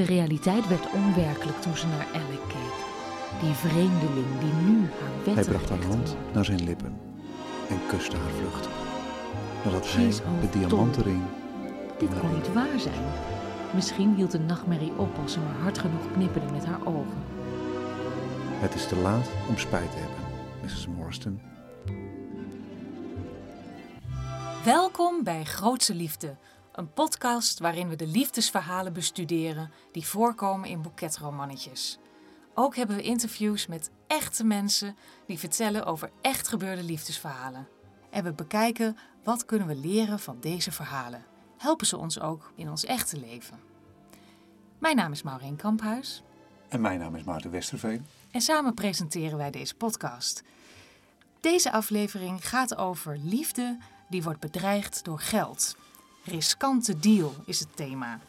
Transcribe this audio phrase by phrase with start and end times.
[0.00, 2.76] De realiteit werd onwerkelijk toen ze naar Alec keek.
[3.40, 6.98] Die vreemdeling die nu haar Hij wetten bracht haar hand naar zijn lippen
[7.68, 8.68] en kuste haar vlucht.
[9.64, 10.60] Nadat hij is de overtom.
[10.60, 11.22] diamanten ring
[11.98, 13.04] Dit kon niet waar zijn.
[13.74, 17.22] Misschien hield de nachtmerrie op als ze maar hard genoeg knipperde met haar ogen.
[18.60, 20.18] Het is te laat om spijt te hebben,
[20.62, 20.86] Mrs.
[20.86, 21.40] Morriston.
[24.64, 26.36] Welkom bij Grootse Liefde,
[26.80, 31.98] een podcast waarin we de liefdesverhalen bestuderen die voorkomen in boeketromannetjes.
[32.54, 37.68] Ook hebben we interviews met echte mensen die vertellen over echt gebeurde liefdesverhalen.
[38.10, 41.24] En we bekijken wat kunnen we leren van deze verhalen.
[41.56, 43.60] Helpen ze ons ook in ons echte leven?
[44.78, 46.22] Mijn naam is Maureen Kamphuis
[46.68, 48.06] En mijn naam is Maarten Westerveen.
[48.30, 50.42] en samen presenteren wij deze podcast.
[51.40, 55.76] Deze aflevering gaat over liefde die wordt bedreigd door geld.
[56.30, 58.20] Riskante deal is het thema.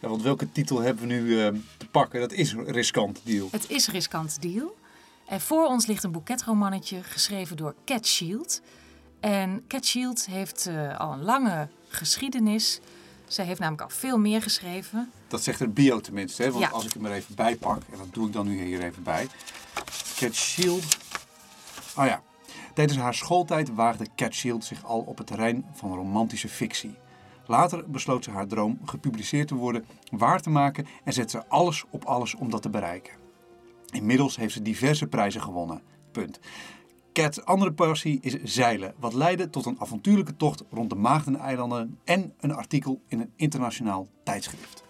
[0.00, 2.20] Ja, want welke titel hebben we nu eh, te pakken?
[2.20, 3.48] Dat is een riskant deal.
[3.50, 4.76] Het is riskante deal.
[5.26, 8.60] En voor ons ligt een boeketromannetje geschreven door Cat Shield.
[9.20, 12.80] En Cat Shield heeft eh, al een lange geschiedenis.
[13.26, 15.10] Zij heeft namelijk al veel meer geschreven.
[15.28, 16.42] Dat zegt het bio tenminste.
[16.42, 16.50] Hè?
[16.50, 16.70] Want Ja.
[16.70, 19.02] als ik hem er even bij pak, en dat doe ik dan nu hier even
[19.02, 19.28] bij.
[20.16, 20.96] Cat Shield.
[21.94, 22.22] Ah ja.
[22.74, 26.94] Tijdens haar schooltijd waagde Cat Shield zich al op het terrein van romantische fictie.
[27.46, 31.84] Later besloot ze haar droom gepubliceerd te worden waar te maken en zette ze alles
[31.90, 33.12] op alles om dat te bereiken.
[33.90, 35.82] Inmiddels heeft ze diverse prijzen gewonnen.
[36.12, 36.40] Punt.
[37.12, 42.34] Cat's andere passie is zeilen, wat leidde tot een avontuurlijke tocht rond de Maagdeneilanden en
[42.40, 44.84] een artikel in een internationaal tijdschrift.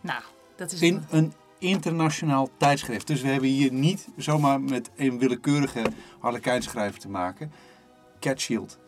[0.00, 0.22] Nou,
[0.56, 3.06] dat is In een internationaal tijdschrift.
[3.06, 5.82] Dus we hebben hier niet zomaar met een willekeurige
[6.18, 7.52] harlekijnschrijver te maken.
[8.20, 8.78] Cat Shield.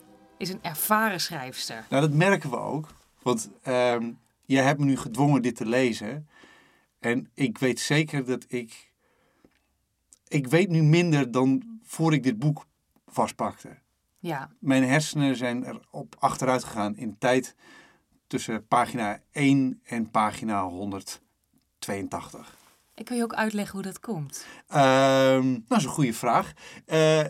[0.43, 1.87] Is een ervaren schrijfster.
[1.89, 2.89] Nou, dat merken we ook.
[3.23, 4.13] Want ehm,
[4.45, 6.29] jij hebt me nu gedwongen dit te lezen.
[6.99, 8.91] En ik weet zeker dat ik...
[10.29, 12.67] Ik weet nu minder dan voor ik dit boek
[13.07, 13.79] vastpakte.
[14.19, 17.55] Ja, Mijn hersenen zijn erop achteruit gegaan in tijd
[18.27, 22.57] tussen pagina 1 en pagina 182.
[22.95, 24.47] ik wil je ook uitleggen hoe dat komt.
[24.69, 26.53] Ehm nou, dat is een goede vraag.
[26.87, 27.25] Eh,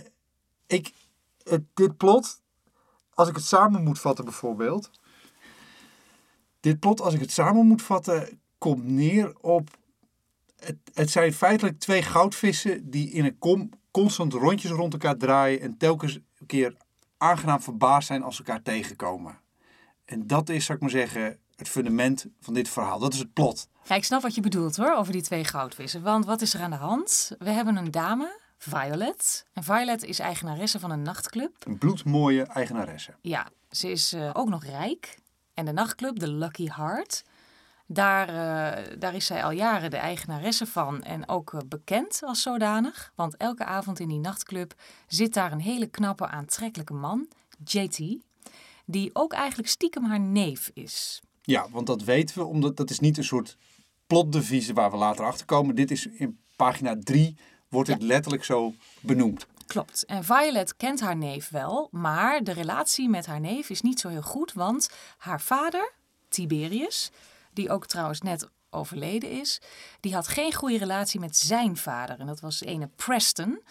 [0.67, 0.93] ik,
[1.45, 2.42] het, dit plot,
[3.15, 4.91] als ik het samen moet vatten bijvoorbeeld.
[6.61, 9.81] Dit plot, als ik het samen moet vatten, komt neer op...
[10.57, 15.61] Het, het zijn feitelijk twee goudvissen die in een kom constant rondjes rond elkaar draaien...
[15.61, 16.77] en telkens een keer
[17.19, 19.39] aangenaam verbaasd zijn als ze elkaar tegenkomen.
[20.05, 22.99] En dat is, zou ik maar zeggen, het fundament van dit verhaal.
[22.99, 23.69] Dat is het plot.
[23.85, 26.03] Ja, ik snap wat je bedoelt hoor, over die twee goudvissen.
[26.03, 27.33] Want wat is er aan de hand?
[27.39, 29.47] We hebben een dame, Violet.
[29.53, 31.55] En Violet is eigenaresse van een nachtclub.
[31.59, 33.15] Een bloedmooie eigenaresse.
[33.21, 35.19] Ja, ze is eh, ook nog rijk.
[35.55, 37.25] En de nachtclub, de Lucky Heart,
[37.87, 42.43] daar, eh, daar is zij al jaren de eigenaresse van en ook eh, bekend als
[42.43, 43.13] zodanig.
[43.15, 44.75] Want elke avond in die nachtclub
[45.07, 47.29] zit daar een hele knappe, aantrekkelijke man,
[47.65, 47.99] JT,
[48.87, 51.23] die ook eigenlijk stiekem haar neef is.
[51.43, 53.57] Ja, want dat weten we, omdat dat is niet een soort
[54.07, 55.75] plotdevies waar we later achter komen.
[55.75, 57.37] Dit is in pagina 3
[57.73, 59.47] wordt het letterlijk zo benoemd.
[59.67, 60.05] Klopt.
[60.05, 64.09] En Violet kent haar neef wel, maar de relatie met haar neef is niet zo
[64.09, 65.93] heel goed, want haar vader,
[66.29, 67.11] Tiberius,
[67.53, 69.61] die ook trouwens net overleden is,
[70.01, 72.19] die had geen goede relatie met zijn vader.
[72.21, 73.63] En dat was ene Preston.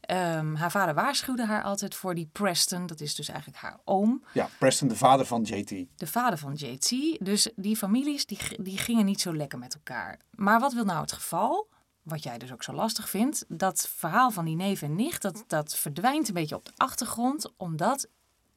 [0.00, 4.24] Ehm, haar vader waarschuwde haar altijd voor die Preston, dat is dus eigenlijk haar oom,
[4.32, 5.68] Ja, Preston, de vader van JT.
[5.96, 6.90] de vader van JT.
[7.24, 10.18] Dus die families die, die gingen niet zo lekker met elkaar.
[10.30, 11.68] Maar wat wil nou het geval?
[12.02, 15.44] Wat jij dus ook zo lastig vindt, dat verhaal van die neef en nicht, dat,
[15.46, 18.06] dat verdwijnt een beetje op de achtergrond, omdat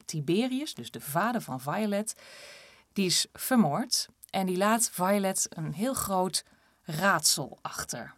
[0.04, 2.14] Tiberius, dus de vader van Violet,
[2.92, 4.08] die is vermoord.
[4.30, 6.44] En die laat Violet een heel groot
[6.82, 8.14] raadsel achter.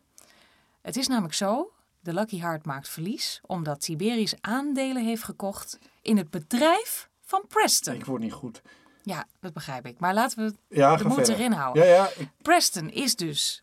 [0.81, 6.17] Het is namelijk zo, de Lucky Heart maakt verlies, omdat Tiberius aandelen heeft gekocht in
[6.17, 7.95] het bedrijf van Preston.
[7.95, 8.63] Ik word niet goed.
[9.03, 9.99] Ja, dat begrijp ik.
[9.99, 11.35] Maar laten we Ja, de moed verder.
[11.35, 11.87] erin houden.
[11.87, 12.09] Ja, ja.
[12.17, 13.63] Ik, Preston is dus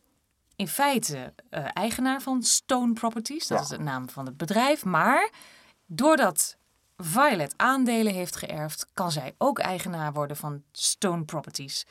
[0.56, 3.48] in feite eh, eigenaar van Stone Properties.
[3.48, 3.64] Dat Ja.
[3.64, 4.86] is de naam van het bedrijf.
[4.86, 5.30] Maar
[5.86, 6.58] doordat
[6.98, 11.86] Violet aandelen heeft geërfd, kan zij ook eigenaar worden van Stone Properties.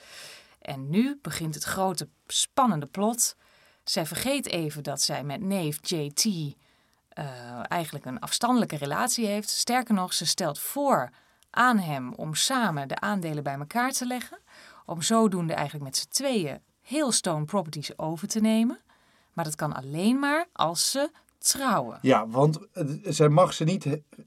[0.61, 3.37] En nu begint het grote spannende plot.
[3.85, 6.25] Zij vergeet even dat zij met neef JT
[7.09, 9.49] eh, eigenlijk een afstandelijke relatie heeft.
[9.51, 11.11] Sterker nog, ze stelt voor
[11.51, 14.39] aan hem om samen de aandelen bij elkaar te leggen.
[14.87, 18.79] Om zodoende eigenlijk met z'n tweeën heel Stone Properties over te nemen.
[19.33, 21.99] Maar dat kan alleen maar als ze trouwen.
[22.03, 23.87] ja, want eh, zij mag ze niet...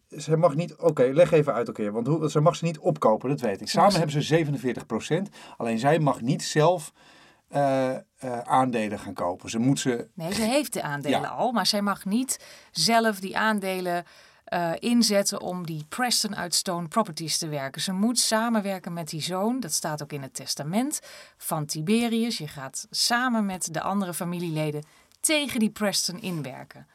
[0.10, 0.76] Zij mag niet...
[0.76, 1.92] Oké, leg even uit oké.
[1.92, 3.70] want hoe, zij mag ze niet opkopen, dat weet ik.
[3.70, 4.46] Samen ze- hebben ze
[5.28, 6.92] 47% Alleen zij mag niet zelf
[7.48, 8.00] eh, eh,
[8.44, 9.50] aandelen gaan kopen.
[9.50, 10.08] Ze moet ze...
[10.14, 11.28] Nee, ze heeft de aandelen Ja.
[11.28, 14.04] al, maar zij mag niet zelf die aandelen
[14.48, 17.82] eh, inzetten om die Preston uit Stone Properties te werken.
[17.82, 21.00] Ze moet samenwerken met die zoon, dat staat ook in het testament
[21.38, 22.38] van Tiberius.
[22.38, 24.84] Je gaat samen met de andere familieleden
[25.20, 26.88] tegen die Preston inwerken.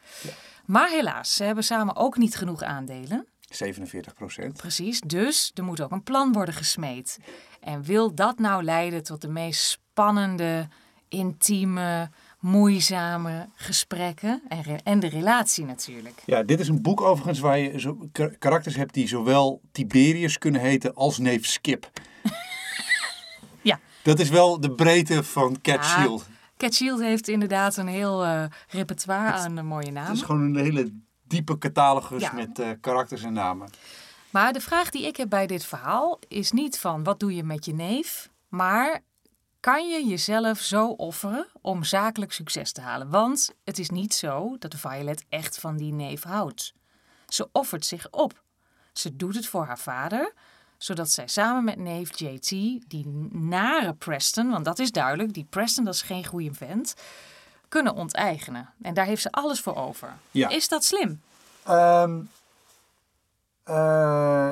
[0.64, 3.26] Maar helaas, ze hebben samen ook niet genoeg aandelen.
[3.40, 4.56] 47 procent.
[4.56, 7.18] Precies, dus er moet ook een plan worden gesmeed.
[7.60, 10.68] En wil dat nou leiden tot de meest spannende,
[11.08, 12.10] intieme,
[12.42, 16.22] moeizame gesprekken en, en de relatie natuurlijk?
[16.26, 20.38] Ja, dit is een boek overigens waar je zo, kar- karakters hebt die zowel Tiberius
[20.38, 21.90] kunnen heten als neef Skip.
[23.62, 23.80] Ja.
[24.02, 26.26] Dat is wel de breedte van Cat Ja, Shield.
[26.56, 30.12] Cat Shield heeft inderdaad een heel eh, repertoire aan de mooie Het namen.
[30.12, 30.92] is gewoon een hele
[31.26, 32.32] diepe catalogus Ja.
[32.32, 33.70] met eh, karakters en namen.
[34.30, 37.42] Maar de vraag die ik heb bij dit verhaal is niet van wat doe je
[37.44, 39.00] met je neef, maar
[39.62, 43.10] kan je jezelf zo offeren om zakelijk succes te halen?
[43.10, 46.74] Want het is niet zo dat Violet echt van die neef houdt.
[47.26, 48.42] Ze offert zich op.
[48.92, 50.32] Ze doet het voor haar vader,
[50.76, 52.48] zodat zij samen met neef JT
[52.88, 56.94] die nare Preston, want dat is duidelijk, die Preston dat is geen goede vent,
[57.68, 58.68] kunnen onteigenen.
[58.80, 60.16] En daar heeft ze alles voor over.
[60.30, 60.48] Ja.
[60.48, 61.22] Is dat slim?
[61.62, 62.20] Ehm,
[63.62, 64.50] eh,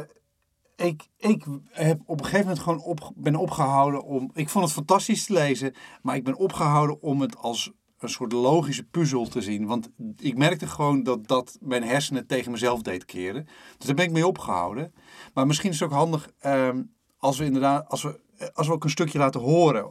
[0.80, 4.30] ik, ik heb op een gegeven moment gewoon op, ben opgehouden om.
[4.34, 8.32] Ik vond het fantastisch te lezen, maar ik ben opgehouden om het als een soort
[8.32, 9.66] logische puzzel te zien.
[9.66, 13.44] Want ik merkte gewoon dat dat mijn hersenen tegen mezelf deed keren.
[13.78, 14.94] Dus daar ben ik mee opgehouden.
[15.34, 16.82] Maar misschien is het ook handig ehm,
[17.18, 18.20] als we inderdaad, als we,
[18.54, 19.90] als we ook een stukje laten horen.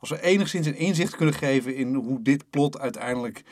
[0.00, 3.44] Als we enigszins een inzicht kunnen geven in hoe dit plot uiteindelijk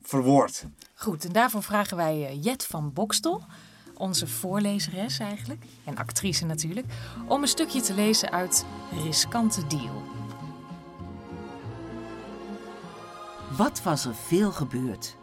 [0.00, 0.66] verwoordt.
[0.94, 3.42] Goed, en daarvoor vragen wij eh, Jet van Bokstel,
[4.02, 6.86] onze voorlezeres eigenlijk, en actrice natuurlijk,
[7.28, 8.64] om een stukje te lezen uit
[9.04, 10.02] Riskante Deal.
[13.56, 15.16] Wat was er veel gebeurd?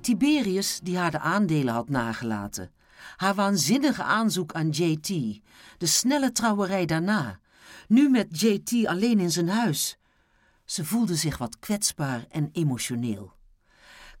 [0.00, 2.70] Tiberius, die haar de aandelen had nagelaten,
[3.16, 5.08] haar waanzinnige aanzoek aan JT,
[5.78, 7.38] de snelle trouwerij daarna,
[7.88, 9.96] nu met JT alleen in zijn huis.
[10.64, 13.32] Ze voelde zich wat kwetsbaar en emotioneel.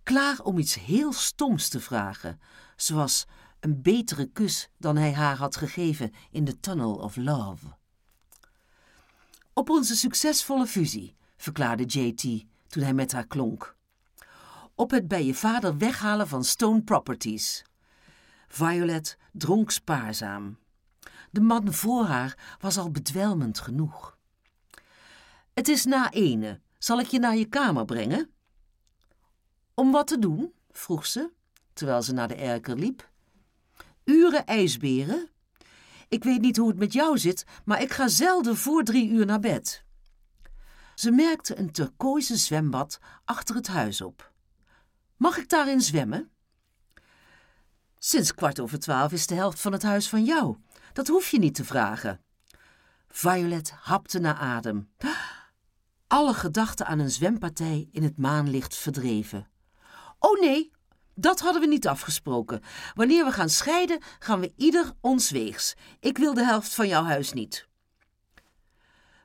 [0.02, 2.40] Klaar om iets heel stoms te vragen,
[2.76, 3.26] zoals
[3.62, 7.66] een betere kus dan hij haar had gegeven in de Tunnel of Love.
[9.52, 13.76] Op onze succesvolle fusie, verklaarde JT toen hij met haar klonk.
[14.74, 17.64] Op het bij je vader weghalen van Stone Properties.
[18.48, 20.58] Violet dronk spaarzaam.
[21.30, 24.16] De man voor haar was al bedwelmend genoeg.
[25.54, 26.60] Het is na ene.
[26.78, 28.30] Zal ik je naar je kamer brengen?
[29.74, 30.52] Om wat te doen?
[30.70, 31.30] vroeg ze,
[31.72, 33.10] terwijl ze naar de erker liep.
[34.04, 35.28] Uren ijsberen?
[36.08, 39.26] Ik weet niet hoe het met jou zit, maar ik ga zelden voor drie uur
[39.26, 39.84] naar bed.
[40.94, 44.32] Ze merkte een turkooizen zwembad achter het huis op.
[45.16, 46.30] Mag ik daarin zwemmen?
[47.98, 50.56] Sinds kwart over twaalf is de helft van het huis van jou.
[50.92, 52.20] Dat hoef je niet te vragen.
[53.08, 54.90] Violet hapte naar adem.
[56.06, 59.48] Alle gedachten aan een zwempartij in het maanlicht verdreven.
[60.18, 60.72] Oh nee,
[61.14, 62.60] dat hadden we niet afgesproken.
[62.94, 65.74] Wanneer we gaan scheiden, gaan we ieder ons weegs.
[66.00, 67.68] Ik wil de helft van jouw huis niet.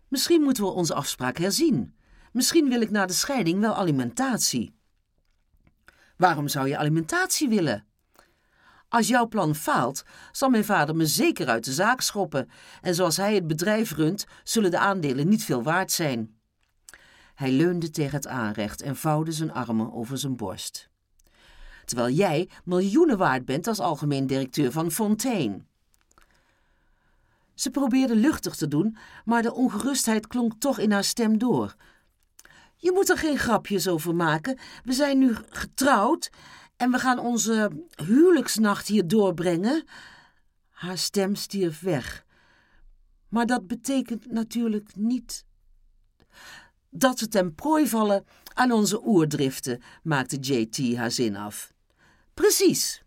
[0.08, 1.96] Misschien moeten we onze afspraak herzien.
[2.32, 4.76] Misschien wil ik na de scheiding wel alimentatie.
[6.18, 7.86] Waarom zou je alimentatie willen?
[8.90, 12.50] Als jouw plan faalt, zal mijn vader me zeker uit de zaak schoppen.
[12.82, 16.40] En zoals hij het bedrijf runt, zullen de aandelen niet veel waard zijn.
[17.36, 20.90] Hij leunde tegen het aanrecht en vouwde zijn armen over zijn borst.
[21.88, 25.62] Terwijl jij miljoenen waard bent als algemeen directeur van Fontaine.
[27.54, 31.76] Ze probeerde luchtig te doen, maar de ongerustheid klonk toch in haar stem door.
[32.76, 34.58] Je moet er geen grapjes over maken.
[34.84, 36.30] We zijn nu getrouwd
[36.78, 37.72] en we gaan onze
[38.06, 39.84] huwelijksnacht hier doorbrengen.
[40.70, 42.26] Haar stem stierf weg.
[43.30, 45.46] Maar dat betekent natuurlijk niet
[46.90, 51.76] dat we ten prooi vallen aan onze oerdriften, maakte JT haar zin af.
[52.38, 53.04] Precies.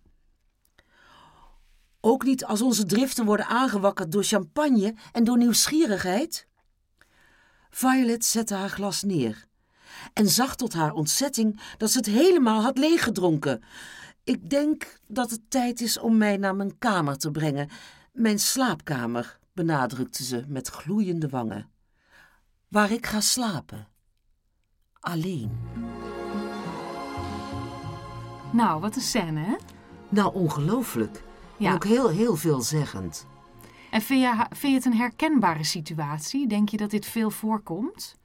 [2.01, 6.47] Ook niet als onze driften worden aangewakkerd door champagne en door nieuwsgierigheid?
[7.71, 9.47] Violet zette haar glas neer
[10.13, 13.63] en zag tot haar ontzetting dat ze het helemaal had leeggedronken.
[14.25, 17.69] Ik denk dat het tijd is om mij naar mijn kamer te brengen.
[18.13, 21.71] Mijn slaapkamer, benadrukte ze met gloeiende wangen.
[22.69, 23.89] Waar ik ga slapen.
[25.01, 25.80] Alleen.
[28.53, 29.55] Nou, wat een scène, hè?
[30.09, 31.23] Nou, ongelooflijk.
[31.57, 31.69] Ja.
[31.69, 33.27] En ook heel, heel veelzeggend.
[33.91, 36.49] En vind je, vind je het een herkenbare situatie?
[36.49, 38.19] Denk je dat dit veel voorkomt?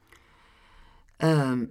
[1.17, 1.65] Ehm,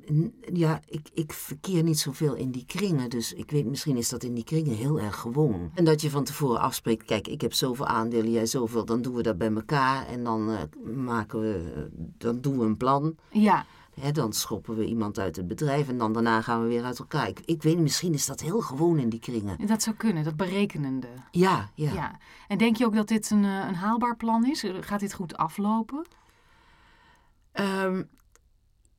[0.53, 4.23] ja, ik, ik verkeer niet zoveel in die kringen, dus ik weet, misschien is dat
[4.23, 5.71] in die kringen heel erg gewoon.
[5.75, 9.15] En dat je van tevoren afspreekt, kijk, ik heb zoveel aandelen, jij zoveel, dan doen
[9.15, 13.17] we dat bij elkaar en dan eh, maken we, dan doen we een plan.
[13.31, 13.67] Ja,
[14.13, 17.29] Dan schoppen we iemand uit het bedrijf en dan daarna gaan we weer uit elkaar.
[17.29, 19.67] Ik, ik weet niet, misschien is dat heel gewoon in die kringen.
[19.67, 21.09] dat zou kunnen, dat berekenende.
[21.31, 21.93] Ja, ja.
[21.93, 22.19] Ja.
[22.49, 24.65] En denk je ook dat dit een, eh, een haalbaar plan is?
[24.81, 26.07] Gaat dit goed aflopen?
[27.53, 28.03] Ehm,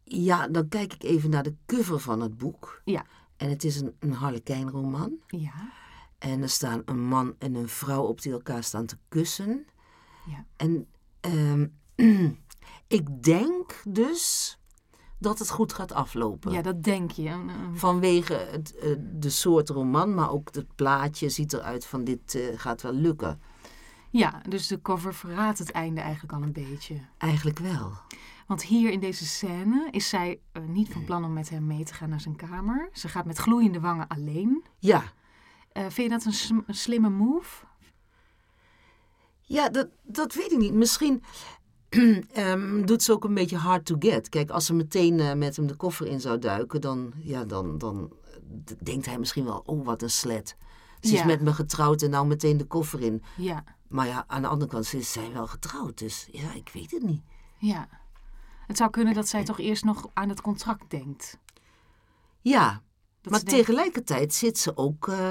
[0.04, 2.82] ja, dan kijk ik even naar de cover van het boek.
[2.84, 3.06] Ja.
[3.38, 5.20] En het is een, een Harlekijnroman.
[5.28, 5.72] Ja.
[6.18, 9.66] En er staan een man en een vrouw op die elkaar staan te kussen.
[10.26, 10.46] Ja.
[10.56, 10.88] En
[11.20, 11.68] ehm,
[12.98, 14.58] ik denk dus
[15.26, 16.52] dat het goed gaat aflopen.
[16.52, 17.46] Ja, dat denk je.
[17.74, 22.42] Vanwege het, eh, de soort roman, maar ook het plaatje ziet eruit van dit eh,
[22.56, 23.42] gaat wel lukken.
[24.10, 26.96] Ja, dus de cover verraadt het einde eigenlijk al een beetje.
[27.18, 27.92] Eigenlijk wel.
[28.48, 31.84] Want hier in deze scène is zij eh, niet van plan om met hem mee
[31.84, 32.90] te gaan naar zijn kamer.
[32.94, 34.64] Ze gaat met gloeiende wangen alleen.
[34.80, 35.04] Ja,
[35.74, 37.66] vind je dat een, sm- een slimme move?
[39.42, 40.74] Ja, dat, dat weet ik niet.
[40.74, 41.24] Misschien
[42.34, 44.30] ehm, doet ze ook een beetje hard to get.
[44.30, 47.78] Kijk, als ze meteen eh, met hem de koffer in zou duiken, dan, ja, dan,
[47.78, 48.12] dan
[48.84, 50.56] denkt hij misschien wel, oh, wat een slet.
[51.02, 53.24] Ze is met me getrouwd en nou meteen de koffer in.
[53.38, 56.92] Ja, Maar ja, aan de andere kant is zij wel getrouwd, dus ja, ik weet
[56.92, 57.22] het niet.
[57.58, 57.88] ja.
[58.68, 61.38] Het zou kunnen dat zij toch eerst nog aan het contract denkt.
[62.42, 62.82] Ja,
[63.22, 65.30] Dat maar ze denkt- tegelijkertijd zit ze ook, eh,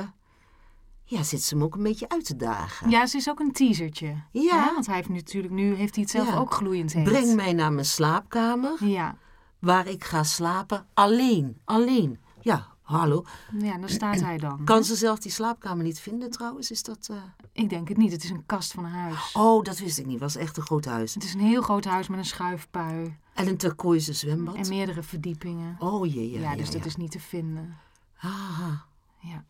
[1.05, 2.91] ja, zit ze hem ook een beetje uit te dagen.
[2.91, 4.17] Ja, ze is ook een teasertje.
[4.31, 4.73] Ja.
[4.75, 6.37] Want hij heeft natuurlijk nu heeft hij het zelf Ja.
[6.37, 7.05] ook gloeiend heet.
[7.05, 9.17] Breng mij naar mijn slaapkamer, Ja.
[9.59, 12.19] waar ik ga slapen, alleen, alleen.
[12.41, 13.25] Ja, hallo.
[13.59, 14.65] ja, daar staat hij dan.
[14.65, 16.71] Kan ze zelf die slaapkamer niet vinden trouwens?
[16.71, 17.09] Is dat...
[17.11, 17.17] eh,
[17.53, 18.13] Ik denk het niet.
[18.13, 19.33] Het is een kast van een huis.
[19.33, 20.21] Oh, dat wist ik niet.
[20.21, 21.15] Het was echt een groot huis.
[21.15, 24.55] Het is een heel groot huis met een schuifpui En een turquoise zwembad.
[24.55, 25.77] en meerdere verdiepingen.
[25.79, 27.77] Oh jee, ja, ja, ja, dus dat is niet te vinden.
[28.21, 28.73] Ah,
[29.19, 29.45] Ja.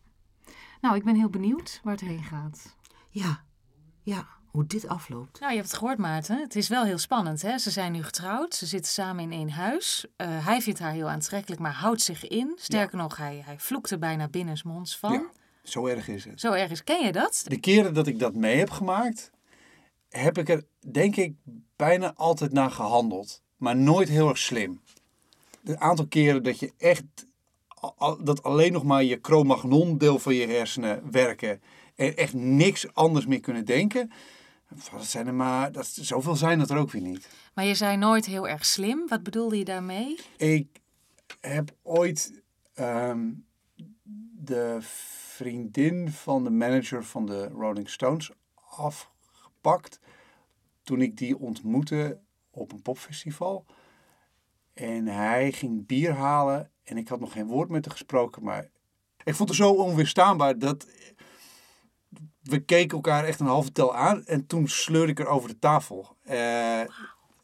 [0.81, 2.75] Nou, ik ben heel benieuwd waar het heen gaat.
[3.09, 3.43] ja,
[4.01, 5.39] ja, hoe dit afloopt.
[5.39, 6.39] Nou, je hebt het gehoord, Maarten.
[6.41, 7.57] Het is wel heel spannend, hè?
[7.57, 8.55] Ze zijn nu getrouwd.
[8.55, 10.05] Ze zitten samen in één huis.
[10.15, 12.53] Eh, hij vindt haar heel aantrekkelijk, maar houdt zich in.
[12.55, 15.11] Sterker nog, hij, hij vloekt er bijna binnensmonds van.
[15.11, 15.29] Ja,
[15.63, 16.39] zo erg is het.
[16.39, 17.43] Zo ergens ken je dat?
[17.47, 19.31] De keren dat ik dat mee heb gemaakt,
[20.09, 21.35] heb ik er denk ik
[21.75, 23.41] bijna altijd naar gehandeld.
[23.57, 24.81] Maar nooit heel erg slim.
[25.63, 27.03] Het aantal keren dat je echt,
[28.23, 31.61] dat alleen nog maar je Cro-Magnon deel van je hersenen werken.
[31.95, 34.11] En echt niks anders meer kunnen denken.
[34.91, 37.29] Dat zijn er maar, dat, zoveel zijn dat er ook weer niet.
[37.53, 39.07] Maar je zei nooit heel erg slim.
[39.07, 40.19] Wat bedoelde je daarmee?
[40.37, 40.67] Ik
[41.41, 42.41] heb ooit
[42.73, 43.31] ehm,
[44.31, 44.77] de
[45.35, 48.31] vriendin van de manager van de Rolling Stones
[48.77, 49.99] afgepakt.
[50.83, 53.65] Toen ik die ontmoette op een popfestival.
[54.73, 58.43] En hij ging bier halen en ik had nog geen woord met haar gesproken.
[58.43, 58.69] Maar
[59.23, 60.85] ik vond het zo onweerstaanbaar dat
[62.41, 64.25] we keken elkaar echt een halve tel aan.
[64.25, 66.15] En toen sleurde ik er over de tafel.
[66.23, 66.79] Eh,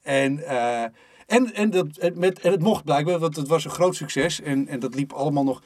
[0.02, 0.84] en, eh,
[1.28, 4.42] en, en, dat, met, en het mocht blijkbaar, want het was een groot succes.
[4.42, 5.62] En, en dat liep allemaal nog.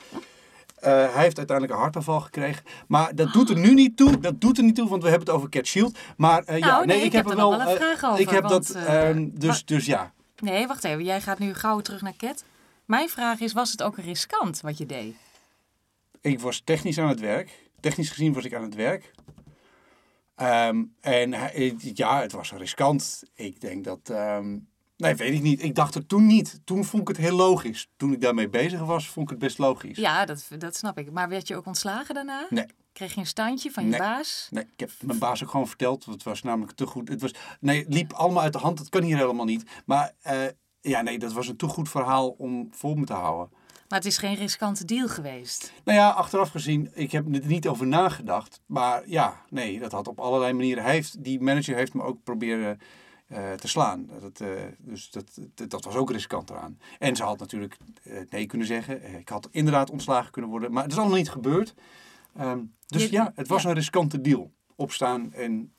[0.76, 2.64] Eh, hij heeft uiteindelijk een hartaanval gekregen.
[2.88, 4.20] Maar dat doet er nu niet toe.
[4.20, 5.98] Dat doet er niet toe, want we hebben het over Cat Shield.
[6.18, 7.50] Maar eh, ja, Nou, nee, nee, ik, heb er wel.
[7.52, 8.84] nog wel een vraag over, Ik heb want, dat.
[8.84, 10.12] eh, ehm, dus, dus ja.
[10.40, 11.04] Nee, wacht even.
[11.04, 12.44] Jij gaat nu gauw terug naar Cat.
[12.86, 15.16] Mijn vraag is, was het ook riskant wat je deed?
[16.22, 17.70] Ik was technisch aan het werk.
[17.80, 19.12] Technisch gezien was ik aan het werk.
[20.36, 21.30] Ehm, en
[21.94, 23.24] ja, het was riskant.
[23.34, 24.00] Ik denk dat.
[24.10, 24.58] ehm,
[24.98, 25.64] nee, weet ik niet.
[25.64, 26.60] Ik dacht er toen niet.
[26.64, 27.90] Toen vond ik het heel logisch.
[27.98, 29.98] Toen ik daarmee bezig was, vond ik het best logisch.
[29.98, 31.12] Ja, dat, dat snap ik.
[31.12, 32.48] Maar werd je ook ontslagen daarna?
[32.50, 32.66] Nee.
[32.94, 34.00] Kreeg je een standje van je Nee.
[34.00, 34.48] baas?
[34.52, 36.06] Nee, ik heb mijn baas ook gewoon verteld.
[36.06, 37.10] want Het was namelijk te goed.
[37.10, 38.78] Het was, nee, het liep allemaal uit de hand.
[38.78, 39.64] Dat kan hier helemaal niet.
[39.86, 40.44] Maar eh,
[40.90, 43.50] ja, nee, dat was een te goed verhaal om voor me te houden.
[43.90, 45.74] Maar het is geen riskante deal geweest.
[45.84, 48.62] Nou ja, achteraf gezien, ik heb er niet over nagedacht.
[48.66, 50.84] Maar ja, nee, dat had op allerlei manieren.
[50.84, 52.80] Hij heeft, die manager heeft me ook proberen
[53.28, 54.10] eh, te slaan.
[54.22, 56.80] Dat, eh, dus dat, dat, dat was ook riskant eraan.
[57.00, 59.16] En ze had natuurlijk eh, nee kunnen zeggen.
[59.20, 60.72] Ik had inderdaad ontslagen kunnen worden.
[60.72, 61.74] Maar het is allemaal niet gebeurd.
[62.36, 63.70] Ehm, dus Je- ja, het was ja.
[63.70, 64.52] een riskante deal.
[64.76, 65.74] Opstaan en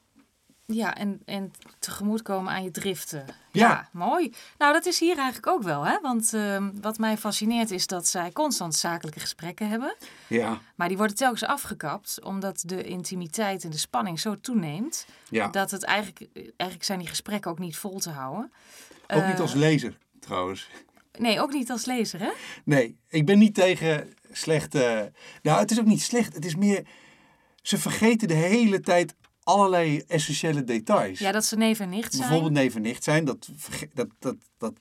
[0.66, 3.24] Ja, en, en tegemoetkomen aan je driften.
[3.52, 3.68] Ja.
[3.68, 3.88] Ja.
[3.92, 4.32] mooi.
[4.58, 5.98] Nou, dat is hier eigenlijk ook wel, hè?
[6.02, 9.96] Want ehm, wat mij fascineert is dat zij constant zakelijke gesprekken hebben.
[10.26, 15.06] ja, Maar die worden telkens afgekapt, omdat de intimiteit en de spanning zo toeneemt.
[15.28, 15.48] ja.
[15.48, 18.52] Dat het eigenlijk, eigenlijk zijn die gesprekken ook niet vol te houden.
[19.06, 20.68] ook niet Eh, als lezer trouwens.
[21.18, 22.30] Nee, ook niet als lezer, hè?
[22.64, 25.12] Nee, ik ben niet tegen slechte.
[25.42, 26.34] Nou, het is ook niet slecht.
[26.34, 26.86] Het is meer.
[27.62, 29.14] Ze vergeten de hele tijd
[29.46, 31.18] allerlei essentiële details.
[31.18, 32.28] Ja, dat ze neef en nicht zijn.
[32.28, 33.48] Bijvoorbeeld neef en nicht zijn, dat,
[33.94, 34.72] dat, dat, dat,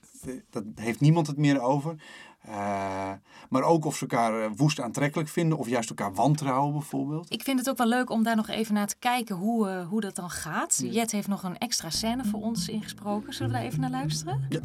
[0.50, 1.96] dat heeft niemand het meer over.
[2.42, 3.12] Eh,
[3.50, 7.32] maar ook of ze elkaar eh, woest aantrekkelijk vinden of juist elkaar wantrouwen bijvoorbeeld.
[7.32, 9.88] Ik vind het ook wel leuk om daar nog even naar te kijken hoe, eh,
[9.88, 10.84] hoe dat dan gaat.
[10.84, 13.34] Jet heeft nog een extra scène voor ons ingesproken.
[13.34, 14.46] Zullen we daar even naar luisteren?
[14.50, 14.60] Ja.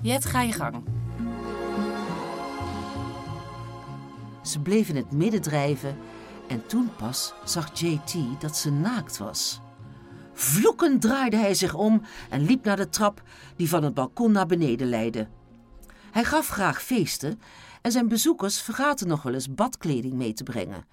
[0.00, 0.82] Jet, ga je gang.
[4.42, 5.96] Ze bleef in het midden drijven
[6.48, 9.60] en toen pas zag JT dat ze naakt was.
[10.32, 13.22] Vloekend draaide hij zich om en liep naar de trap
[13.56, 15.28] die van het balkon naar beneden leidde.
[16.10, 17.40] Hij gaf graag feesten
[17.82, 20.84] en zijn bezoekers vergaten nog wel eens badkleding mee te brengen.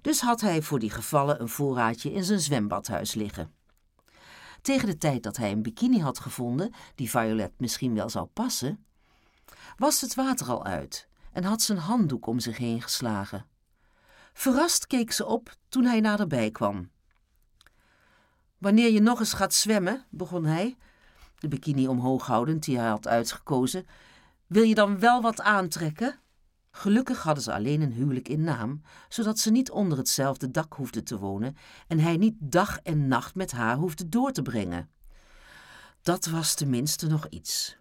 [0.00, 3.52] Dus had hij voor die gevallen een voorraadje in zijn zwembadhuis liggen.
[4.62, 8.84] Tegen de tijd dat hij een bikini had gevonden, die Violet misschien wel zou passen,
[9.76, 13.49] was het water al uit en had een handdoek om zich heen geslagen.
[14.40, 16.90] Verrast keek ze op toen hij naderbij kwam.
[18.58, 20.76] Wanneer je nog eens gaat zwemmen, begon hij,
[21.38, 23.86] de bikini omhoog houdend die hij had uitgekozen,
[24.46, 26.18] wil je dan wel wat aantrekken?
[26.70, 31.04] Gelukkig hadden ze alleen een huwelijk in naam, zodat ze niet onder hetzelfde dak hoefden
[31.04, 31.56] te wonen
[31.86, 34.90] en hij niet dag en nacht met haar hoefde door te brengen.
[36.02, 37.79] Dat was tenminste nog iets.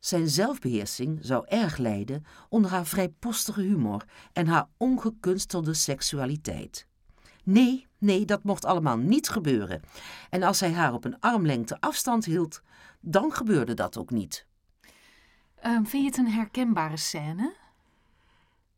[0.00, 6.86] Zijn zelfbeheersing zou erg lijden onder haar vrijpostige humor en haar ongekunstelde seksualiteit.
[7.44, 9.82] Nee, nee, dat mocht allemaal niet gebeuren.
[10.30, 12.62] En als hij haar op een armlengte afstand hield,
[13.00, 14.46] dan gebeurde dat ook niet.
[15.54, 17.54] Ehm, vind je het een herkenbare scène?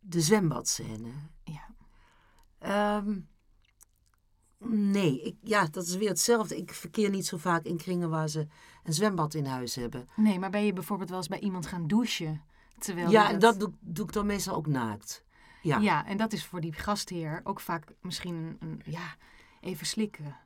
[0.01, 1.11] De zwembadscène.
[1.45, 1.75] Ja.
[2.59, 3.19] Ehm,
[4.93, 6.57] nee, ik, ja, dat is weer hetzelfde.
[6.57, 8.47] Ik verkeer niet zo vaak in kringen waar ze
[8.83, 10.09] een zwembad in huis hebben.
[10.17, 12.43] Nee, maar ben je bijvoorbeeld wel eens bij iemand gaan douchen?
[12.79, 15.25] Terwijl ja, en dat doe, doe ik dan meestal ook naakt.
[15.63, 15.79] Ja.
[15.79, 16.07] Ja.
[16.07, 19.17] en dat is voor die gastheer ook vaak misschien een, een ja,
[19.61, 20.37] even slikken.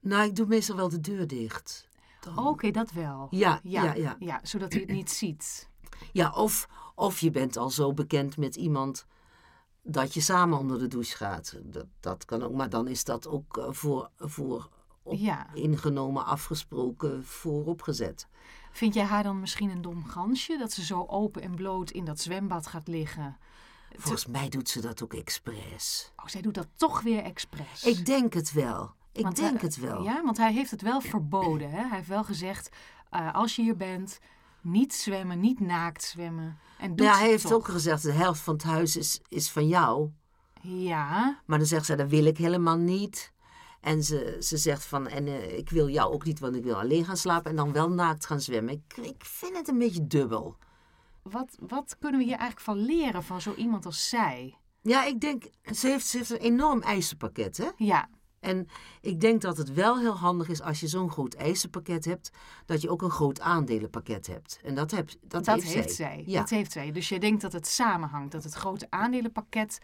[0.00, 1.88] Nou, ik doe meestal wel de deur dicht.
[2.20, 3.26] Dan- Oh, Oké, dat wel.
[3.30, 4.16] Ja, ja, ja, ja.
[4.18, 5.68] ja, zodat hij het niet ziet.
[6.12, 9.06] Ja, of, of je bent al zo bekend met iemand
[9.82, 11.58] dat je samen onder de douche gaat.
[11.62, 14.68] Dat, dat kan ook, maar dan is dat ook eh, voor, voor
[15.02, 15.46] op- Ja.
[15.54, 18.26] ingenomen, afgesproken, vooropgezet.
[18.72, 20.58] Vind jij haar dan misschien een dom gansje?
[20.58, 23.36] Dat ze zo open en bloot in dat zwembad gaat liggen?
[23.96, 26.12] Volgens mij doet ze dat ook expres.
[26.16, 27.84] Oh, zij doet dat toch weer expres.
[27.84, 28.94] Ik denk het wel.
[29.12, 30.02] Ik Want denk hij- het wel.
[30.02, 31.70] Ja, want hij heeft het wel verboden.
[31.70, 31.80] Hè?
[31.86, 32.68] Hij heeft wel gezegd,
[33.10, 34.18] eh, als je hier bent,
[34.60, 36.58] niet zwemmen, niet naakt zwemmen.
[36.78, 37.52] En doet ja, het hij heeft toch.
[37.52, 40.10] ook gezegd, de helft van het huis is, is van jou.
[40.62, 43.32] Ja, Maar dan zegt ze, dat wil ik helemaal niet.
[43.80, 46.80] En ze, ze zegt van, en eh, ik wil jou ook niet, want ik wil
[46.80, 48.74] alleen gaan slapen en dan wel naakt gaan zwemmen.
[48.74, 50.56] Ik, ik vind het een beetje dubbel.
[51.22, 54.58] wat, wat kunnen we hier eigenlijk van leren van zo iemand als zij?
[54.82, 57.68] Ja, ik denk, ze heeft, ze heeft een enorm eisenpakket, hè?
[57.76, 58.08] Ja,
[58.40, 58.68] En
[59.00, 62.30] ik denk dat het wel heel handig is als je zo'n groot eisenpakket hebt,
[62.66, 64.60] dat je ook een groot aandelenpakket hebt.
[64.62, 66.14] En dat, heb, dat, dat heeft, heeft, zij.
[66.14, 66.24] zij.
[66.26, 66.40] Ja.
[66.40, 66.92] Dat heeft zij.
[66.92, 68.32] Dus je denkt dat het samenhangt.
[68.32, 69.78] Dat het grote aandelenpakket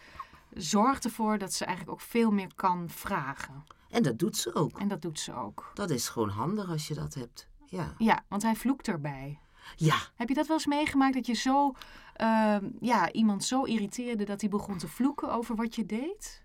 [0.54, 3.64] zorgt ervoor dat ze eigenlijk ook veel meer kan vragen.
[3.96, 4.78] En dat doet ze ook.
[4.80, 5.70] En dat doet ze ook.
[5.74, 7.48] Dat is gewoon handig als je dat hebt.
[7.66, 7.94] Ja.
[7.98, 9.38] Ja, want hij vloekt erbij.
[9.76, 11.72] Ja, Heb je dat wel eens meegemaakt dat je zo,
[12.14, 16.44] ehm, ja, iemand zo irriteerde dat hij begon te vloeken over wat je deed?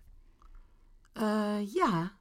[1.12, 2.12] eh, ja.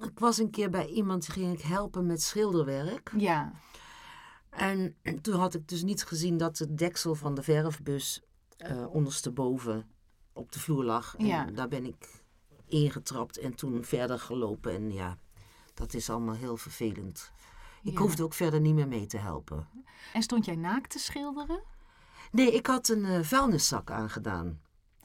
[0.00, 3.12] Ik was een keer bij iemand, die ging ik helpen met schilderwerk.
[3.16, 3.52] Ja,
[4.50, 8.22] En toen had ik dus niet gezien dat het deksel van de verfbus
[8.56, 9.90] eh ondersteboven
[10.32, 11.16] op de vloer lag.
[11.16, 11.44] En Ja.
[11.44, 12.22] daar ben ik
[12.68, 14.74] ingetrapt en toen verder gelopen.
[14.74, 15.16] En ja,
[15.74, 17.32] dat is allemaal heel vervelend.
[17.82, 17.98] Ik Ja.
[18.00, 19.68] hoefde ook verder niet meer mee te helpen.
[20.12, 21.60] En stond jij naakt te schilderen?
[22.32, 24.60] Nee, ik had een eh, vuilniszak aangedaan.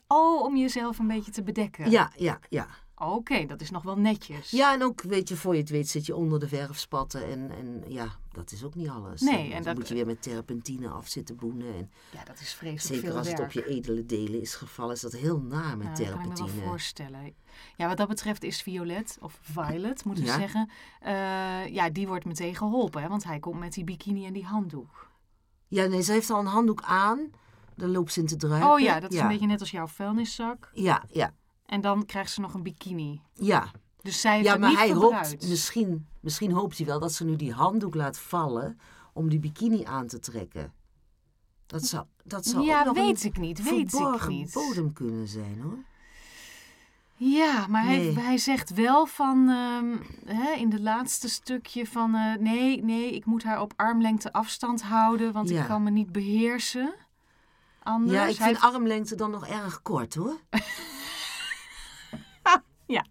[0.07, 1.91] Oh, om jezelf een beetje te bedekken.
[1.91, 2.67] Ja, ja, ja.
[2.95, 4.51] Oké, dat is nog wel netjes.
[4.51, 7.27] Ja, en ook, weet je, voor je het weet zit je onder de verfspatten.
[7.29, 9.21] En, en ja, dat is ook niet alles.
[9.21, 11.75] Nee, Dan en dat- moet je weer met terpentine af zitten boenen.
[11.75, 13.49] En Ja, dat is vreselijk zeker veel als het werk.
[13.49, 16.19] op je edele delen is gevallen, is dat heel naar met Ja, dat kan ik
[16.19, 16.67] me wel terpentine.
[16.67, 17.33] voorstellen.
[17.77, 20.37] Ja, wat dat betreft is Violet, of Violet moeten we Ja.
[20.39, 20.69] zeggen,
[21.01, 23.01] eh, ja, die wordt meteen geholpen.
[23.01, 25.11] Hè, want hij komt met die bikini en die handdoek.
[25.67, 27.29] Ja, nee, ze heeft al een handdoek aan.
[27.75, 28.69] Daar loopt ze in te druipen.
[28.71, 30.69] Oh ja, dat is een beetje net als jouw vuilniszak.
[30.73, 31.33] Ja, ja,
[31.73, 33.21] En dan krijgt ze nog een bikini.
[33.33, 33.71] ja.
[34.01, 35.29] Dus zij heeft Ja, het maar niet hij gebruikt.
[35.31, 38.79] hoopt, misschien, misschien hoopt hij wel dat ze nu die handdoek laat vallen
[39.13, 40.73] om die bikini aan te trekken.
[41.65, 44.53] Dat zou, dat zou ja, ook nog weet een ik niet, weet ik niet.
[44.53, 45.77] bodem kunnen zijn, hoor.
[47.15, 48.19] Ja, maar hij, Nee.
[48.19, 49.95] hij zegt wel van ehm,
[50.37, 54.81] hè, in de laatste stukje van eh, nee, nee, ik moet haar op armlengte afstand
[54.81, 55.61] houden, want Ja.
[55.61, 56.93] ik kan me niet beheersen.
[57.83, 58.13] Anders.
[58.13, 60.39] Ja, ik vind armlengte dan nog erg kort, hoor.
[62.93, 63.05] Ja.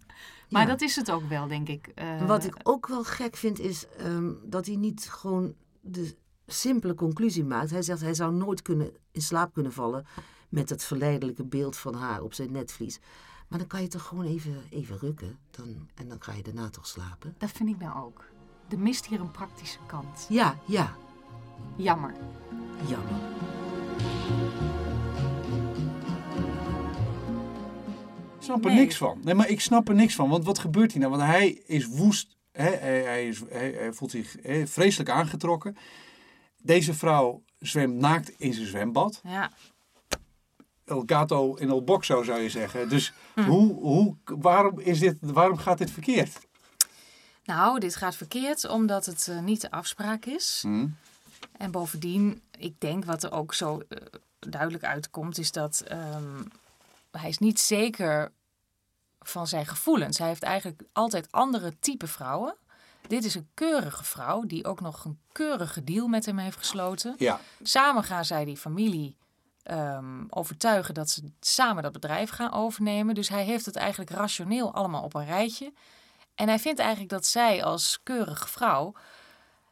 [0.51, 0.69] Maar Ja.
[0.69, 1.87] dat is het ook wel, denk ik.
[1.95, 6.17] Eh, Wat ik ook wel gek vind is ehm, dat hij niet gewoon de
[6.47, 7.71] simpele conclusie maakt.
[7.71, 10.07] Hij zegt hij zou nooit kunnen, in slaap kunnen vallen
[10.49, 13.01] met het verleidelijke beeld van haar op zijn netvlies.
[13.49, 16.71] Maar dan kan je toch gewoon even, even rukken dan, en dan ga je daarna
[16.71, 17.35] toch slapen.
[17.39, 18.25] Dat vind ik nou ook.
[18.69, 20.27] Er mist hier een praktische kant.
[20.29, 20.95] Ja, ja,
[21.77, 22.15] Jammer.
[22.87, 23.21] jammer.
[28.43, 28.81] Snap er Nee.
[28.81, 29.21] niks van.
[29.23, 30.29] Nee, maar ik snap er niks van.
[30.29, 31.17] Want wat gebeurt hier nou?
[31.17, 32.37] Want hij is woest.
[32.53, 32.71] Hè?
[32.71, 35.77] Hij, hij, is, hij, hij voelt zich hè, vreselijk aangetrokken.
[36.63, 39.21] Deze vrouw zwemt naakt in zijn zwembad.
[39.25, 39.51] Ja.
[40.85, 42.89] El gato in el boxo zou je zeggen.
[42.89, 46.39] Dus hoe, hoe, waarom, is dit, waarom gaat dit verkeerd?
[47.45, 50.65] Nou, dit gaat verkeerd omdat het eh, niet de afspraak is.
[51.57, 53.99] En bovendien, ik denk wat er ook zo eh,
[54.39, 56.43] duidelijk uitkomt, is dat ehm,
[57.21, 58.33] hij is niet zeker
[59.21, 60.19] van zijn gevoelens.
[60.19, 62.57] Hij heeft eigenlijk altijd andere type vrouwen.
[63.07, 67.15] Dit is een keurige vrouw die ook nog een keurige deal met hem heeft gesloten.
[67.19, 69.17] Ja, Samen gaan zij die familie
[69.63, 73.15] ehm, overtuigen dat ze samen dat bedrijf gaan overnemen.
[73.15, 75.73] Dus hij heeft het eigenlijk rationeel allemaal op een rijtje.
[76.35, 78.93] En hij vindt eigenlijk dat zij als keurige vrouw.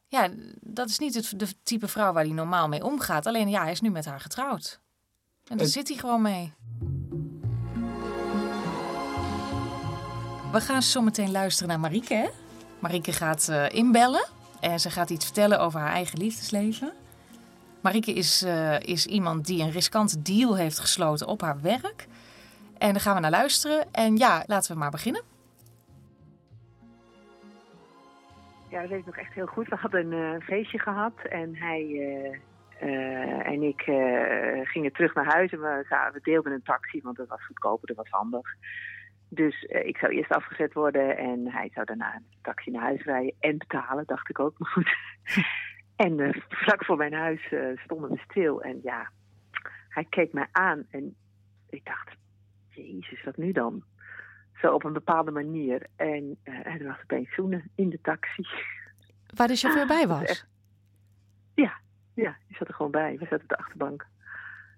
[0.07, 0.29] Ja,
[0.61, 3.27] dat is niet het de type vrouw waar hij normaal mee omgaat.
[3.27, 4.81] Alleen ja, hij is nu met haar getrouwd.
[5.47, 6.53] En daar zit hij gewoon mee.
[10.53, 12.15] We gaan zo meteen luisteren naar Marieke.
[12.15, 12.29] Hè?
[12.79, 14.29] Marieke gaat eh, inbellen
[14.61, 16.93] en ze gaat iets vertellen over haar eigen liefdesleven.
[17.83, 22.07] Marieke is, eh, is iemand die een riskante deal heeft gesloten op haar werk.
[22.79, 23.93] En daar gaan we naar luisteren.
[23.93, 25.23] En ja, laten we maar beginnen.
[28.69, 29.69] Ja, dat weet ik nog echt heel goed.
[29.69, 32.41] We hadden een eh, feestje gehad en hij
[33.45, 33.83] en ik
[34.63, 35.53] gingen terug naar huis.
[35.53, 38.47] En we, we deelden een taxi, want dat was goedkoper, dat was handig.
[39.33, 43.03] Dus eh, ik zou eerst afgezet worden en hij zou daarna een taxi naar huis
[43.03, 44.59] rijden en betalen, dacht ik ook.
[44.59, 44.97] Maar goed.
[46.07, 49.11] en eh, vlak voor mijn huis eh, stonden we stil en ja,
[49.89, 51.17] hij keek mij aan en
[51.69, 52.09] ik dacht,
[52.69, 53.83] jezus, wat nu dan?
[54.55, 55.87] Zo op een bepaalde manier.
[55.97, 58.47] En hij was opeens zoenen in de taxi.
[59.37, 60.23] Waar de chauffeur bij is was.
[60.23, 60.49] echt-
[62.15, 63.13] Ja, die zat er gewoon bij.
[63.19, 64.07] We zaten op de achterbank.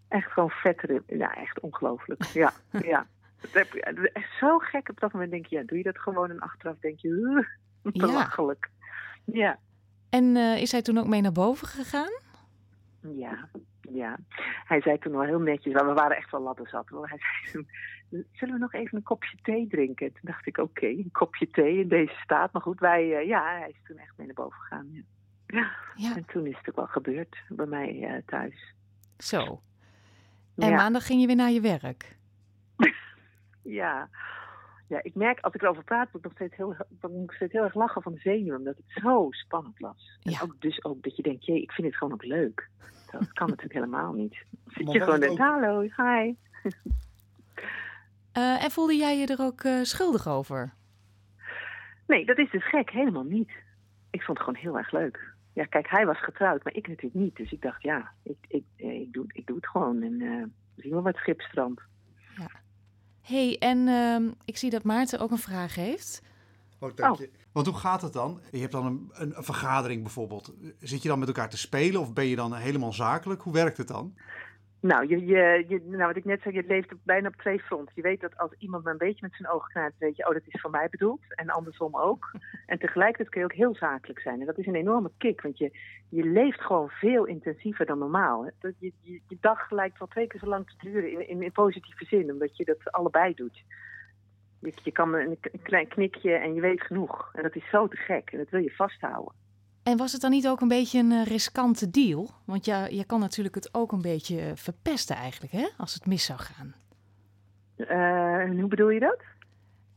[0.09, 1.01] Echt gewoon vet.
[1.07, 2.23] Ja, echt ongelooflijk.
[2.25, 2.53] Ja,
[2.93, 3.07] ja.
[4.40, 4.88] Zo gek.
[4.88, 7.44] Op dat moment denk je, ja, doe je dat gewoon en achteraf denk je, uh,
[7.92, 8.07] Ja.
[8.07, 8.70] belachelijk.
[9.24, 9.59] Ja.
[10.11, 12.12] En eh, is hij toen ook mee naar boven gegaan?
[13.00, 13.48] ja,
[13.81, 14.18] ja.
[14.64, 16.88] Hij zei toen wel heel netjes, we waren echt wel ladder zat.
[16.88, 17.09] hoor.
[17.09, 17.66] Hij zei toen,
[18.33, 20.12] zullen we nog even een kopje thee drinken?
[20.12, 22.52] Toen dacht ik, oké, een kopje thee in deze staat.
[22.52, 25.05] Maar goed, wij, eh, ja, hij is toen echt mee naar boven gegaan.
[25.96, 26.14] Ja.
[26.16, 28.74] En toen is het ook wel gebeurd bij mij eh, thuis.
[29.18, 29.62] zo.
[30.57, 30.76] En ja.
[30.76, 32.16] maandag ging je weer naar je werk.
[33.62, 34.09] Ja.
[34.88, 37.37] ja, ik merk als ik erover praat, moet ik nog steeds heel, dan moet ik
[37.37, 40.18] steeds heel erg lachen van de zenuwen, omdat het zo spannend was.
[40.22, 40.38] En Ja.
[40.42, 42.68] ook, dus ook dat je denkt, jee, ik vind het gewoon ook leuk.
[43.11, 44.44] Dat kan natuurlijk helemaal niet.
[44.51, 46.35] Dan zit je gewoon denkt, ook- hallo, hi.
[48.33, 50.72] Eh, en voelde jij je er ook eh, schuldig over?
[52.07, 53.51] Nee, dat is dus gek, helemaal niet.
[54.11, 55.35] Ik vond het gewoon heel erg leuk.
[55.53, 57.37] Ja, kijk, hij was getrouwd, maar ik natuurlijk niet.
[57.37, 60.42] Dus ik dacht, ja, ik, ik, eh, ik, doe, ik doe het gewoon en eh
[60.77, 61.81] zien we wat schipstrand.
[63.23, 66.23] Hey, en ehm, ik zie dat Maarten ook een vraag heeft.
[66.79, 67.31] Oh, dank je.
[67.53, 68.41] Want hoe gaat het dan?
[68.51, 70.53] Je hebt dan een, een, een vergadering bijvoorbeeld.
[70.81, 73.43] Zit je dan met elkaar te spelen of ben je dan helemaal zakelijk?
[73.43, 74.15] Hoe werkt het dan?
[74.83, 77.92] Nou, je, je, je, nou, wat ik net zei, je leeft bijna op twee fronten.
[77.95, 80.33] Je weet dat als iemand maar een beetje met zijn ogen knijpt, weet je, oh,
[80.33, 81.21] dat is voor mij bedoeld.
[81.29, 82.31] En andersom ook.
[82.66, 84.40] En tegelijkertijd kun je ook heel zakelijk zijn.
[84.40, 85.71] En dat is een enorme kick, want je,
[86.09, 88.51] je leeft gewoon veel intensiever dan normaal.
[88.59, 91.42] Dat Je, je, je dag lijkt wel twee keer zo lang te duren in, in,
[91.42, 93.62] in positieve zin, omdat je dat allebei doet.
[94.61, 97.31] Je, je kan een, een klein knikje en je weet genoeg.
[97.33, 99.41] En dat is zo te gek en dat wil je vasthouden.
[99.83, 102.31] En was het dan niet ook een beetje een eh, riskante deal?
[102.45, 105.68] Want ja, je kan natuurlijk het ook een beetje eh, verpesten eigenlijk, hè?
[105.77, 106.75] Als het mis zou gaan.
[107.77, 109.21] Eh, en hoe bedoel je dat?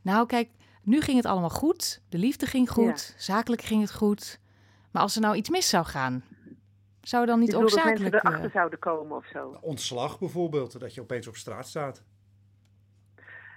[0.02, 0.50] Nou, kijk,
[0.84, 2.02] nu ging het allemaal goed.
[2.10, 3.16] De liefde ging goed.
[3.18, 4.40] Zakelijk ging het goed.
[4.92, 6.24] Maar als er nou iets mis zou gaan,
[7.02, 8.26] zou dan niet ook bedoelt dat mensen zakelijk...
[8.26, 9.58] erachter zouden komen of zo?
[9.62, 12.04] Ontslag bijvoorbeeld, dat je opeens op straat staat.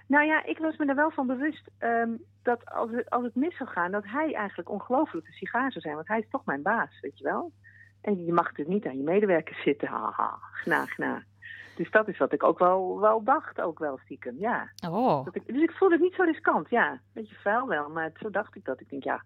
[0.09, 2.09] Nou ja, ik was me er wel van bewust ehm,
[2.43, 5.81] dat als het, als het mis zou gaan, dat hij eigenlijk ongelooflijk de sigaar zou
[5.83, 5.95] zijn.
[5.95, 7.51] Want hij is toch mijn baas, weet je wel.
[8.01, 9.87] En je mag natuurlijk niet aan je medewerkers zitten.
[9.87, 11.23] Haha, gna, gna.
[11.75, 14.69] Dus dat is wat ik ook wel, wel dacht, ook wel stiekem, ja.
[14.89, 16.99] Oh, Dat ik, dus ik voelde het niet zo riskant, ja.
[17.13, 18.79] Beetje vuil wel, maar zo dacht ik dat.
[18.81, 19.23] Ik denk, ja,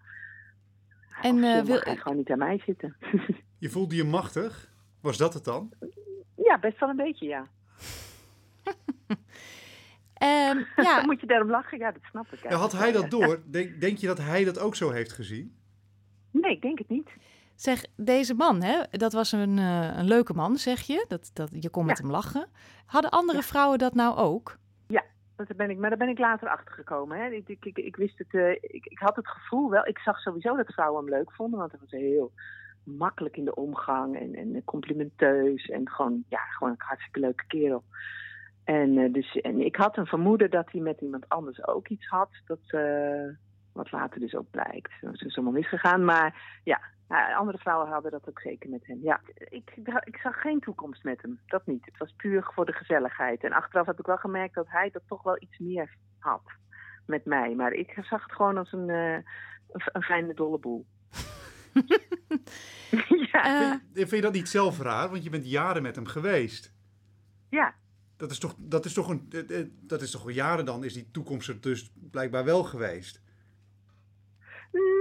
[1.22, 1.64] En, eh, wil...
[1.66, 2.96] wil- hij gewoon niet aan mij zitten.
[3.60, 4.72] Je voelde je machtig.
[5.02, 5.72] Was dat het dan?
[6.36, 7.48] ja, best wel een beetje, ja.
[10.24, 11.78] Ehm, Dan ja, moet je daarom lachen.
[11.78, 12.44] Ja, dat snap ik.
[12.44, 13.42] Ja, had hij dat door?
[13.46, 15.58] Denk, denk je dat hij dat ook zo heeft gezien?
[16.32, 17.10] Nee, ik denk het niet.
[17.56, 21.06] zeg, deze man, hè, dat was een, eh, een leuke man, zeg je.
[21.08, 22.04] Dat, dat, je kon met Ja.
[22.04, 22.48] hem lachen.
[22.86, 23.44] Hadden andere Ja.
[23.44, 24.58] vrouwen dat nou ook?
[25.36, 27.18] Dat ben ik, maar daar ben ik later achter gekomen.
[27.18, 27.30] Hè.
[27.30, 29.88] Ik, ik, ik, ik wist het, eh, ik, ik had het gevoel wel.
[29.88, 32.32] Ik zag sowieso dat vrouwen hem leuk vonden, want hij was heel
[32.84, 37.84] makkelijk in de omgang en, en complimenteus en gewoon, ja, gewoon een hartstikke leuke kerel.
[38.64, 42.08] En, eh, dus, en ik had een vermoeden dat hij met iemand anders ook iets
[42.08, 43.28] had, dat, eh,
[43.74, 44.92] wat later dus ook blijkt.
[45.02, 46.82] Dat is dus allemaal misgegaan, maar ja,
[47.36, 49.00] andere vrouwen hadden dat ook zeker met hem.
[49.02, 49.72] Ja, ik,
[50.04, 51.86] ik zag geen toekomst met hem, dat niet.
[51.86, 53.44] Het was puur voor de gezelligheid.
[53.44, 56.44] En achteraf heb ik wel gemerkt dat hij dat toch wel iets meer had
[57.06, 57.56] met mij.
[57.56, 59.18] Maar ik zag het gewoon als een, eh,
[59.68, 60.86] een, fijne dolle boel.
[63.32, 65.10] ja, Vind je dat niet zelf raar?
[65.10, 66.74] Want je bent jaren met hem geweest.
[67.50, 67.74] ja,
[68.24, 70.84] Dat is toch, dat is toch, een, eh, eh, dat is toch al jaren dan,
[70.84, 73.22] is die toekomst er dus blijkbaar wel geweest.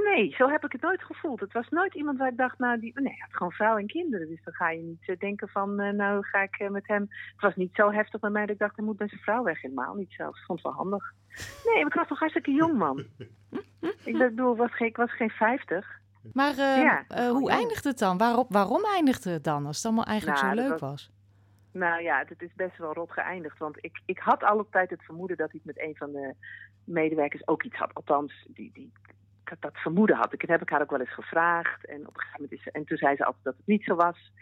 [0.05, 1.41] nee, zo heb ik het nooit gevoeld.
[1.41, 3.87] Het was nooit iemand waar ik dacht, nou, die, nee, hij had gewoon vrouw en
[3.87, 4.29] kinderen.
[4.29, 7.01] Dus dan ga je niet eh, denken van, nou ga ik met hem.
[7.33, 9.43] Het was niet zo heftig bij mij dat ik dacht, hij moet met zijn vrouw
[9.43, 9.61] weg.
[9.63, 10.39] Helemaal niet zelfs.
[10.39, 11.13] Ik vond het wel handig.
[11.65, 13.05] Nee, maar ik was nog hartstikke jong, man.
[14.11, 15.87] ik bedoel, was geen, ik was geen 50.
[16.33, 17.49] maar Ja, hoe jong.
[17.49, 18.19] eindigt het dan?
[18.19, 21.11] Waarom, waarom eindigde het dan, als het allemaal eigenlijk Nou, zo leuk was- was?
[21.73, 23.59] Nou ja, het is best wel rot geëindigd.
[23.59, 26.35] Want ik, ik had altijd het vermoeden dat hij met een van de
[26.85, 27.95] medewerkers ook iets had.
[27.95, 28.93] Althans, die, die,
[29.61, 30.41] dat vermoeden had ik.
[30.41, 31.87] Dat heb ik haar ook wel eens gevraagd.
[31.87, 33.95] En, op een gegeven moment is en toen zei ze altijd dat het niet zo
[33.95, 34.33] was.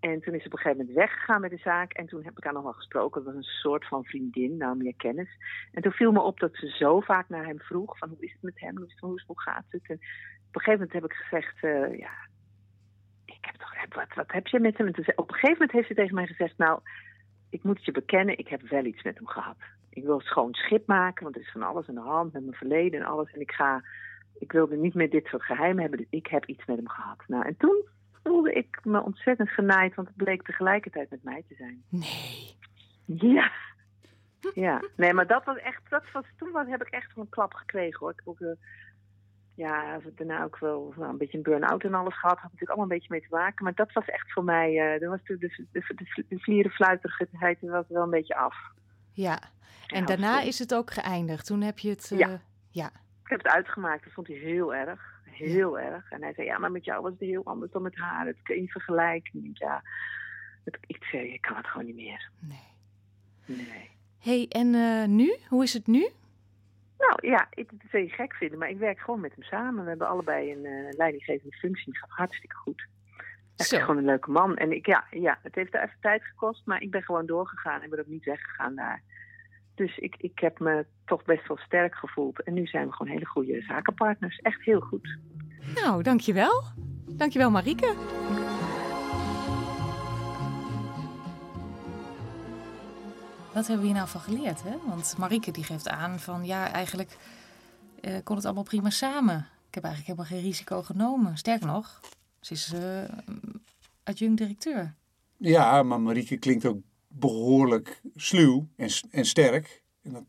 [0.00, 1.92] En toen is ze op een gegeven moment weggegaan met de zaak.
[1.92, 3.20] En toen heb ik haar nog wel gesproken.
[3.20, 5.28] Het was een soort van vriendin, nou meer kennis.
[5.72, 7.98] En toen viel me op dat ze zo vaak naar hem vroeg.
[7.98, 8.76] Van hoe is het met hem?
[8.76, 9.88] Hoe, het, hoe, hoe gaat het?
[9.88, 12.10] En op een gegeven moment heb ik gezegd, eh, ja,
[13.40, 14.86] ik heb toch, wat, wat heb je met hem?
[14.86, 16.80] En toen op een gegeven moment heeft ze tegen mij gezegd, nou,
[17.50, 19.56] ik moet het je bekennen, ik heb wel iets met hem gehad.
[19.90, 22.56] Ik wil schoon schip maken, want er is van alles aan de hand met mijn
[22.56, 23.32] verleden en alles.
[23.32, 23.84] En ik ga,
[24.38, 27.22] ik wilde niet meer dit soort geheimen hebben, dus ik heb iets met hem gehad.
[27.26, 27.84] Nou, en toen
[28.22, 31.82] voelde ik me ontzettend genaaid, want het bleek tegelijkertijd met mij te zijn.
[31.88, 32.56] Nee.
[33.04, 33.50] Ja.
[34.54, 37.54] Ja, nee, maar dat was echt, dat was, toen was, heb ik echt een klap
[37.54, 38.10] gekregen hoor.
[38.10, 38.48] Ik heb ook, eh,
[39.54, 42.34] ja, daarna ook wel nou, een beetje een burn-out en alles gehad.
[42.38, 43.64] Had natuurlijk allemaal een beetje mee te maken.
[43.64, 47.84] Maar dat was echt voor mij, eh dat was de, de, de, de, vlierenfluiterigheid was
[47.88, 48.56] wel een beetje af.
[49.12, 49.38] Ja,
[49.86, 51.46] en Ja, daarna is het ook geëindigd.
[51.46, 52.10] Toen heb je het...
[52.12, 52.40] eh, Ja.
[52.70, 52.86] ja.
[53.24, 55.18] Ik heb het uitgemaakt, dat vond hij heel erg.
[55.24, 56.10] Heel erg.
[56.10, 58.24] En hij zei, ja, maar met jou was het heel anders dan met haar.
[58.24, 59.50] Dat kun je niet vergelijken.
[59.52, 59.82] Ja,
[60.64, 62.30] het, ik zei, ik kan het gewoon niet meer.
[62.38, 62.68] Nee.
[63.46, 63.90] Nee.
[64.18, 65.36] hey, en eh, nu?
[65.48, 66.08] Hoe is het nu?
[67.00, 69.82] Nou ja, ik, het zul je gek vinden, maar ik werk gewoon met hem samen.
[69.82, 71.98] We hebben allebei een eh, leidinggevende functie.
[71.98, 72.86] Gaat hartstikke goed.
[73.56, 73.78] Echt Zo.
[73.78, 74.56] gewoon een leuke man.
[74.56, 77.82] En ik, ja, ja, het heeft er even tijd gekost, maar ik ben gewoon doorgegaan.
[77.82, 79.02] Ik ben ook niet weggegaan daar.
[79.74, 82.42] Dus ik, ik heb me toch best wel sterk gevoeld.
[82.42, 84.38] En nu zijn we gewoon hele goede zakenpartners.
[84.38, 85.18] Echt heel goed.
[85.74, 86.62] Nou, dankjewel.
[87.16, 87.94] Dankjewel, Marieke.
[93.52, 94.62] Wat hebben we hier nou van geleerd?
[94.62, 94.76] Hè?
[94.86, 97.16] Want Marieke die geeft aan van ja, eigenlijk
[98.00, 99.48] eh, kon het allemaal prima samen.
[99.68, 101.38] Ik heb eigenlijk helemaal geen risico genomen.
[101.38, 102.00] Sterker nog,
[102.40, 103.04] ze is eh
[104.02, 104.94] adjunct-directeur.
[105.36, 109.82] Ja, maar Marieke klinkt ook behoorlijk sluw en, en sterk.
[110.02, 110.24] En dat,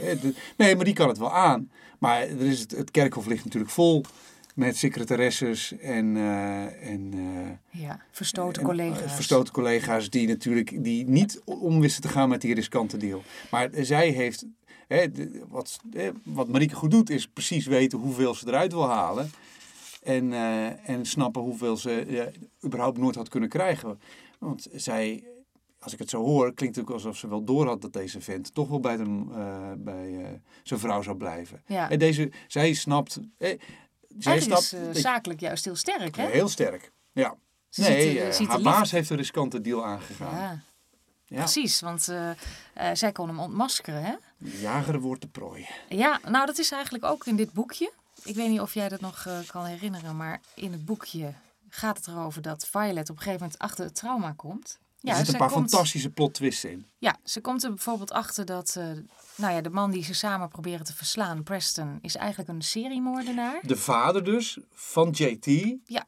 [0.00, 0.22] eh,
[0.56, 1.70] nee, maar die kan het wel aan.
[1.98, 4.04] Maar er is het, het kerkhof ligt natuurlijk vol
[4.58, 9.02] met secretaresses en, eh, en eh, Ja, verstoten En, collega's.
[9.02, 13.22] eh, Verstoten collega's die natuurlijk die niet om wisten te gaan met die riskante deel.
[13.50, 14.46] Maar eh, zij heeft,
[14.88, 15.80] hè, de- wat,
[16.24, 19.30] wat Marieke goed doet, is precies weten hoeveel ze eruit wil halen.
[20.02, 22.26] En, eh, en snappen hoeveel ze eh,
[22.64, 24.00] überhaupt nooit had kunnen krijgen.
[24.38, 25.24] Want zij,
[25.78, 28.20] als ik het zo hoor, klinkt het ook alsof ze wel door had dat deze
[28.20, 30.26] vent toch wel bij, eh, bij eh,
[30.62, 31.62] zijn vrouw zou blijven.
[31.66, 31.90] Ja.
[31.90, 33.20] En deze, zij snapt.
[33.38, 33.58] Eh,
[34.22, 36.26] Eigenlijk is eh, zakelijk juist heel sterk, hè?
[36.26, 36.90] Heel sterk.
[37.12, 37.34] Ja.
[37.68, 40.36] Ze nee, ziet eh, ziet de haar baas heeft een riskante deal aangegaan.
[40.38, 40.60] Ja,
[41.26, 41.36] Ja.
[41.38, 41.80] precies.
[41.80, 42.36] Want eh, eh,
[42.92, 44.14] zij kon hem ontmaskeren, hè?
[44.38, 45.66] De jager wordt de prooi.
[45.88, 47.92] Ja, nou dat is eigenlijk ook in dit boekje.
[48.24, 51.32] Ik weet niet of jij dat nog eh, kan herinneren, maar in het boekje
[51.68, 54.78] gaat het erover dat Violet op een gegeven moment achter het trauma komt.
[55.00, 56.86] Er zitten een paar komt- fantastische plot twists in.
[56.98, 58.84] Ja, ze komt er bijvoorbeeld achter dat eh,
[59.36, 63.60] nou ja, de man die ze samen proberen te verslaan, Preston, is eigenlijk een seriemoordenaar.
[63.62, 65.46] De vader dus van JT.
[65.84, 66.06] Ja.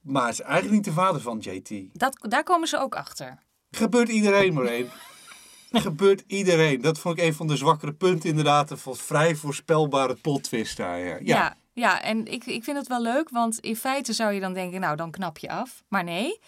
[0.00, 1.70] Maar is eigenlijk niet de vader van JT.
[1.92, 3.38] Dat, daar komen ze ook achter.
[3.70, 4.90] Gebeurt iedereen maar één.
[5.72, 6.80] Gebeurt iedereen.
[6.80, 8.70] Dat vond ik een van de zwakkere punten inderdaad.
[8.70, 10.98] Een vrij voorspelbare plot twist daar.
[10.98, 11.14] Ja.
[11.14, 11.20] Ja.
[11.22, 14.52] Ja, ja en ik, ik vind het wel leuk, want in feite zou je dan
[14.52, 15.82] denken, nou dan knap je af.
[15.88, 16.40] Maar nee,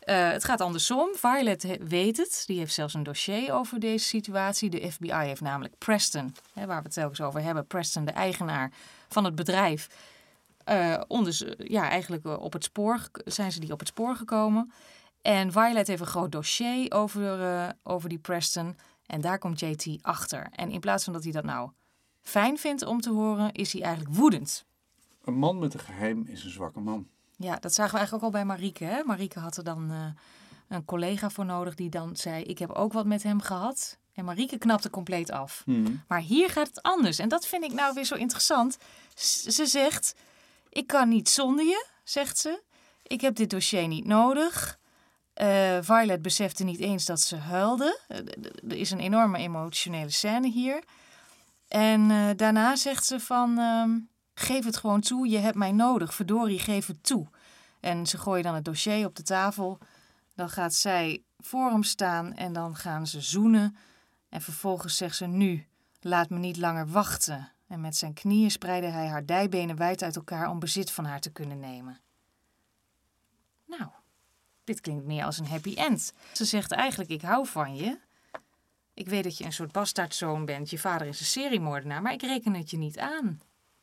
[0.00, 1.08] Eh, het gaat andersom.
[1.14, 2.42] Violet weet het.
[2.46, 4.70] Die heeft zelfs een dossier over deze situatie.
[4.70, 8.72] De FBI heeft namelijk Preston, hè, waar we het telkens over hebben, Preston, de eigenaar
[9.08, 9.88] van het bedrijf.
[11.06, 14.72] onders- ja, eigenlijk eh, op het spoor zijn ze die op het spoor gekomen.
[15.22, 18.76] En Violet heeft een groot dossier over, over die Preston.
[19.06, 20.48] En daar komt JT achter.
[20.52, 21.70] En in plaats van dat hij dat nou
[22.22, 24.64] fijn vindt om te horen, is hij eigenlijk woedend.
[25.24, 27.08] Een man met een geheim is een zwakke man.
[27.42, 28.84] Ja, dat zagen we eigenlijk ook al bij Marieke.
[28.84, 29.02] Hè?
[29.04, 30.22] Marieke had er dan eh,
[30.68, 33.98] een collega voor nodig die dan zei: Ik heb ook wat met hem gehad.
[34.14, 35.62] En Marieke knapte compleet af.
[36.08, 37.18] Maar hier gaat het anders.
[37.18, 38.76] En dat vind ik nou weer zo interessant.
[39.14, 40.14] S- ze zegt:
[40.68, 42.62] Ik kan niet zonder je, zegt ze.
[43.02, 44.78] Ik heb dit dossier niet nodig.
[45.34, 48.00] Eh, Violet besefte niet eens dat ze huilde.
[48.08, 48.18] Eh,
[48.68, 50.82] Er is een enorme emotionele scène hier.
[51.68, 53.58] En daarna zegt ze van...
[54.40, 56.14] geef het gewoon toe, je hebt mij nodig.
[56.14, 57.26] Verdorie, geef het toe.
[57.80, 59.78] En ze gooien dan het dossier op de tafel.
[60.34, 63.76] Dan gaat zij voor hem staan en dan gaan ze zoenen.
[64.28, 65.66] En vervolgens zegt ze nu,
[66.00, 67.52] laat me niet langer wachten.
[67.66, 71.20] En met zijn knieën spreidde hij haar dijbenen wijd uit elkaar om bezit van haar
[71.20, 72.00] te kunnen nemen.
[73.66, 73.90] Nou,
[74.64, 76.12] dit klinkt meer als een happy end.
[76.32, 77.98] Ze zegt eigenlijk, ik hou van je.
[78.94, 80.70] Ik weet dat je een soort bastaardzoon bent.
[80.70, 83.40] Je vader is een seriemoordenaar, maar ik reken het je niet aan.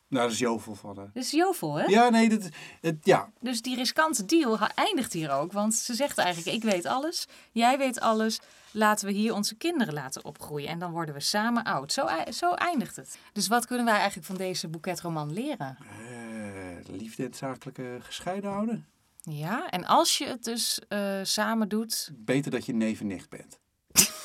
[0.10, 1.10] Nou, dat is Jovel van haar.
[1.14, 1.86] Dat is jovel, hè?
[1.86, 2.50] Ja, nee, dat,
[2.82, 3.30] het, ja.
[3.40, 5.52] Dus die riskante deal eindigt hier ook.
[5.52, 8.40] Want ze zegt eigenlijk, ik weet alles, jij weet alles.
[8.72, 10.70] Laten we hier onze kinderen laten opgroeien.
[10.70, 11.94] En dan worden we samen oud.
[11.94, 13.18] Zo, zo eindigt het.
[13.34, 15.78] Dus wat kunnen wij eigenlijk van deze boeketroman leren?
[15.80, 18.88] Eh, liefde en zakelijke gescheiden houden.
[19.22, 22.12] Ja, en als je het dus eh, samen doet...
[22.14, 23.60] Beter dat je neef en nicht bent.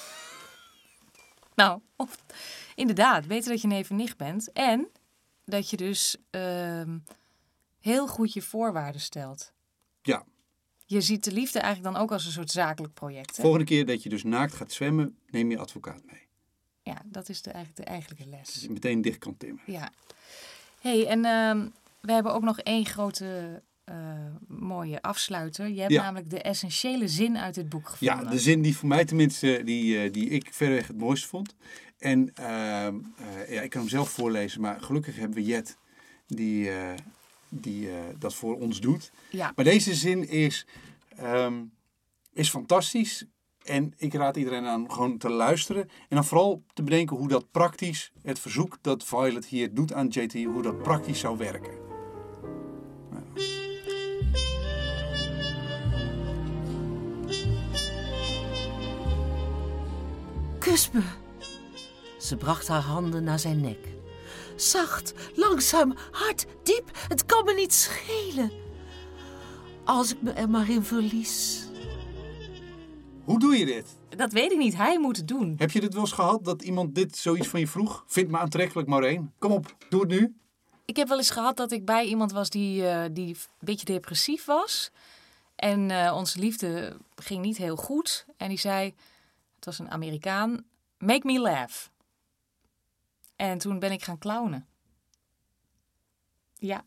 [1.54, 2.16] Nou, of,
[2.74, 4.52] inderdaad, beter dat je neef en nicht bent.
[4.52, 4.88] En
[5.52, 6.98] dat je dus ehm,
[7.80, 9.52] heel goed je voorwaarden stelt.
[10.02, 10.24] Ja.
[10.86, 13.36] Je ziet de liefde eigenlijk dan ook als een soort zakelijk project.
[13.36, 13.42] Hè?
[13.42, 16.20] Volgende keer dat je dus naakt gaat zwemmen, neem je advocaat mee.
[16.82, 18.62] Ja, dat is de, eigenlijk de eigenlijke Dat les.
[18.62, 19.62] je meteen dicht kan timmen.
[19.66, 19.92] Ja.
[20.80, 21.68] hey, en ehm,
[22.00, 23.96] we hebben ook nog één grote eh,
[24.48, 25.68] mooie afsluiter.
[25.68, 26.02] Je hebt Ja.
[26.02, 28.34] namelijk de essentiële zin uit dit boek Ja, gevonden.
[28.36, 31.54] de zin die voor mij tenminste, die, eh, die ik verreweg het mooiste vond.
[32.02, 35.78] En ehm, eh, ja, ik kan hem zelf voorlezen, maar gelukkig hebben we Jet
[36.26, 36.94] die, eh,
[37.48, 39.12] die eh, dat voor ons doet.
[39.30, 39.52] ja.
[39.56, 40.66] Maar deze zin is,
[41.16, 41.64] ehm,
[42.32, 43.24] is fantastisch.
[43.62, 45.82] En ik raad iedereen aan gewoon te luisteren.
[45.82, 50.08] En dan vooral te bedenken hoe dat praktisch, het verzoek dat Violet hier doet aan
[50.08, 51.80] JT, hoe dat praktisch zou werken.
[60.58, 61.02] Kus me.
[62.32, 63.78] Ze bracht haar handen naar zijn nek.
[64.56, 66.90] Zacht, langzaam, hard, diep.
[67.08, 68.52] Het kan me niet schelen.
[69.84, 71.66] Als ik me er maar in verlies.
[73.24, 73.86] Hoe doe je dit?
[74.08, 74.76] Dat weet ik niet.
[74.76, 75.54] Hij moet het doen.
[75.58, 78.04] Heb je dit wel eens gehad dat iemand dit zoiets van je vroeg?
[78.06, 79.32] Vind me aantrekkelijk, Maureen.
[79.38, 80.34] Kom op, doe het nu.
[80.84, 83.86] Ik heb wel eens gehad dat ik bij iemand was die, eh, die een beetje
[83.86, 84.90] depressief was.
[85.56, 88.26] En eh, onze liefde ging niet heel goed.
[88.36, 88.94] En die zei,
[89.56, 90.64] het was een Amerikaan,
[90.98, 91.90] make me laugh.
[93.42, 94.66] En toen ben ik gaan clownen.
[96.58, 96.84] Ja.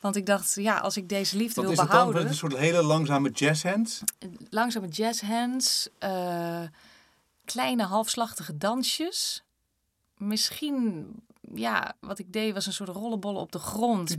[0.00, 1.96] Want ik dacht, ja, als ik deze liefde Wat wil is het dan?
[1.96, 2.26] behouden...
[2.26, 4.02] Een soort hele langzame jazzhands?
[4.50, 6.62] langzame jazzhands, eh,
[7.44, 9.44] kleine halfslachtige dansjes.
[10.16, 11.14] Misschien,
[11.54, 14.16] ja, wat ik deed was een soort rollenbollen op de grond.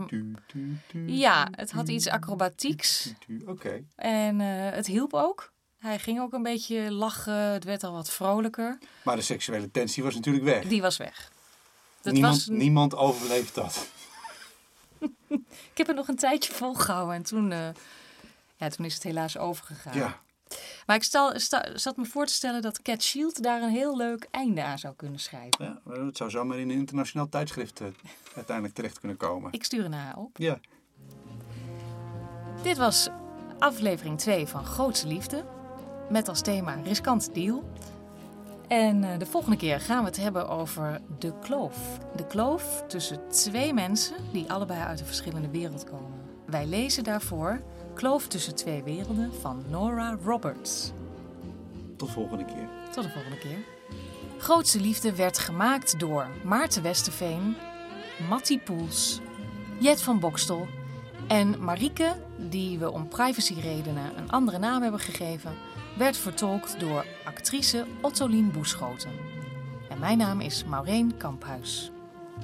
[1.05, 3.13] Ja, het had iets acrobatieks
[3.45, 3.83] Oké.
[3.95, 5.50] en eh, het hielp ook.
[5.81, 8.77] Hij ging ook een beetje lachen, het werd al wat vrolijker.
[9.03, 10.63] Maar de seksuele tensie was natuurlijk weg.
[10.65, 11.31] Die was weg.
[12.01, 13.87] Dat niemand, was, niemand overleeft dat.
[15.71, 17.67] ik heb het nog een tijdje volgehouden en toen, eh,
[18.55, 19.97] ja, toen is het helaas overgegaan.
[19.97, 20.19] Ja.
[20.85, 23.97] Maar ik stel, sta- zat me voor te stellen dat Cat Shield daar een heel
[23.97, 25.81] leuk einde aan zou kunnen schrijven.
[25.85, 27.87] ja, het zou zomaar in een internationaal tijdschrift eh,
[28.35, 29.51] uiteindelijk terecht kunnen komen.
[29.53, 30.37] Ik stuur naar haar op.
[30.37, 30.59] Ja.
[32.63, 33.09] Dit was
[33.59, 35.45] aflevering 2 van Grootste Liefde.
[36.11, 37.63] Met als thema Riskant Deal.
[38.67, 41.97] En eh, de volgende keer gaan we het hebben over de kloof.
[42.15, 46.19] De kloof tussen twee mensen die allebei uit een verschillende wereld komen.
[46.45, 47.61] Wij lezen daarvoor
[47.93, 50.91] Kloof tussen twee werelden van Nora Roberts.
[51.97, 52.67] Tot volgende keer.
[52.91, 53.57] Tot de volgende keer.
[54.37, 57.55] Grootste Liefde werd gemaakt door Maarten Westerveen,
[58.29, 59.19] Mattie Poels,
[59.79, 60.67] Jet van Bokstel
[61.27, 65.51] en Marieke, die we om privacyredenen een andere naam hebben gegeven,
[66.01, 69.11] werd vertolkt door actrice Ottolien Boeschoten.
[69.89, 71.91] En mijn naam is Maureen Kamphuis.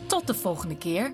[0.08, 1.14] Tot de volgende keer